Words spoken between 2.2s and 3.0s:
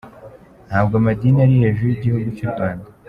cy’u Rwanda.